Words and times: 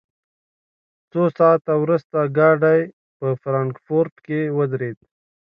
څو 1.11 1.21
ساعته 1.37 1.73
وروسته 1.83 2.17
ګاډی 2.37 2.81
په 3.19 3.27
فرانکفورټ 3.41 4.13
کې 4.25 4.39
ودرېد 4.57 4.97